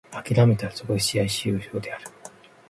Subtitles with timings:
[0.09, 2.05] 諦めたらそこで試合終了である。